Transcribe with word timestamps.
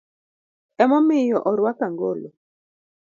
Emomiyo 0.83 1.37
orwako 1.49 1.81
angolo. 1.87 2.29